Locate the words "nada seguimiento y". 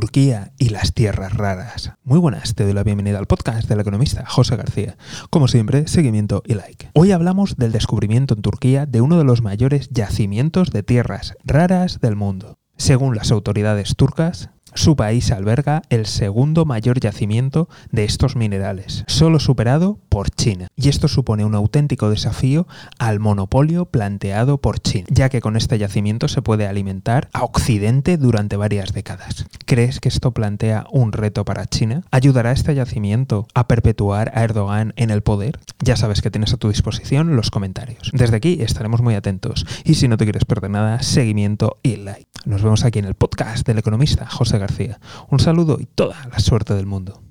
40.70-41.96